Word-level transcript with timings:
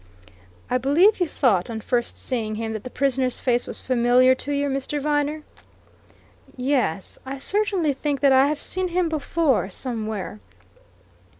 "I 0.67 0.79
believe 0.79 1.19
you 1.19 1.27
thought, 1.27 1.69
on 1.69 1.79
first 1.79 2.17
seeing 2.17 2.55
him, 2.55 2.73
that 2.73 2.83
the 2.83 2.89
prisoner's 2.89 3.39
face 3.39 3.67
was 3.67 3.79
familiar 3.79 4.33
to 4.33 4.51
you, 4.51 4.67
Mr. 4.67 4.99
Viner?" 4.99 5.43
"Yes 6.57 7.19
I 7.23 7.37
certainly 7.37 7.93
think 7.93 8.19
that 8.21 8.31
I 8.33 8.47
have 8.47 8.61
seen 8.63 8.87
him 8.87 9.09
before, 9.09 9.69
somewhere." 9.69 10.39